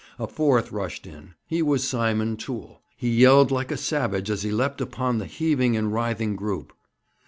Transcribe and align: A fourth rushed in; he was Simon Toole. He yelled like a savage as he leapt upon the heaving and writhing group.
A 0.17 0.25
fourth 0.25 0.71
rushed 0.71 1.05
in; 1.05 1.35
he 1.45 1.61
was 1.61 1.87
Simon 1.87 2.35
Toole. 2.35 2.81
He 2.97 3.07
yelled 3.11 3.51
like 3.51 3.69
a 3.71 3.77
savage 3.77 4.31
as 4.31 4.41
he 4.41 4.49
leapt 4.49 4.81
upon 4.81 5.19
the 5.19 5.27
heaving 5.27 5.77
and 5.77 5.93
writhing 5.93 6.35
group. 6.35 6.73